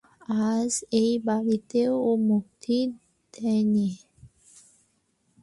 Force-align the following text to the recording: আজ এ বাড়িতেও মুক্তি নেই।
আজ 0.47 0.71
এ 0.97 1.05
বাড়িতেও 1.25 1.95
মুক্তি 2.29 2.77
নেই। 3.65 3.93